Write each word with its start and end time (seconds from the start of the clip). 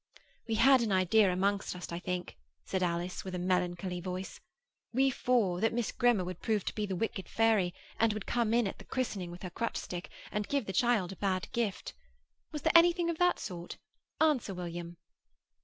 'We 0.47 0.55
had 0.55 0.81
an 0.81 0.91
idea 0.91 1.31
among 1.31 1.59
us, 1.59 1.91
I 1.91 1.99
think,' 1.99 2.35
said 2.65 2.81
Alice, 2.81 3.23
with 3.23 3.35
a 3.35 3.37
melancholy 3.37 4.01
smile, 4.01 4.41
'we 4.93 5.11
four, 5.11 5.61
that 5.61 5.73
Miss 5.75 5.91
Grimmer 5.91 6.23
would 6.25 6.41
prove 6.41 6.65
to 6.65 6.73
be 6.73 6.87
the 6.87 6.95
wicked 6.95 7.29
fairy, 7.29 7.71
and 7.99 8.11
would 8.11 8.25
come 8.25 8.51
in 8.51 8.65
at 8.65 8.79
the 8.79 8.83
christening 8.85 9.29
with 9.29 9.43
her 9.43 9.51
crutch 9.51 9.77
stick, 9.77 10.09
and 10.31 10.47
give 10.47 10.65
the 10.65 10.73
child 10.73 11.11
a 11.11 11.15
bad 11.17 11.51
gift. 11.51 11.93
Was 12.51 12.63
there 12.63 12.73
anything 12.73 13.11
of 13.11 13.19
that 13.19 13.37
sort? 13.37 13.77
Answer, 14.19 14.55
William. 14.55 14.97